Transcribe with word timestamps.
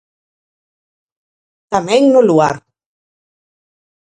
Tamén 1.73 2.01
no 2.13 2.21
'Luar'. 2.27 2.59